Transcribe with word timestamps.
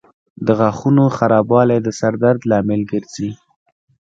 د 0.45 0.47
غاښونو 0.59 1.03
خرابوالی 1.17 1.79
د 1.83 1.87
سر 1.99 2.13
درد 2.23 2.41
لامل 2.51 2.81
ګرځي. 2.91 3.29